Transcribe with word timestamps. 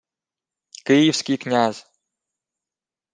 —Київський 0.85 1.37
князь. 1.37 1.85